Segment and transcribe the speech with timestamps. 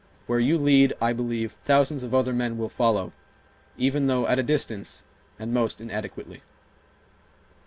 [0.25, 3.13] Where you lead, I believe, thousands of other men will follow,
[3.77, 5.03] even though at a distance,
[5.37, 6.41] and most inadequately